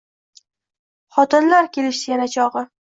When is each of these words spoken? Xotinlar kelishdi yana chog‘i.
Xotinlar 1.19 1.71
kelishdi 1.79 2.15
yana 2.17 2.31
chog‘i. 2.37 2.71